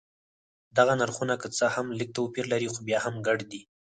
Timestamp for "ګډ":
3.27-3.39